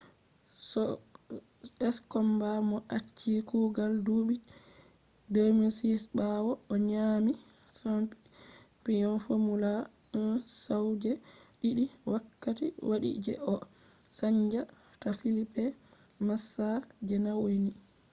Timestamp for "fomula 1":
9.25-10.35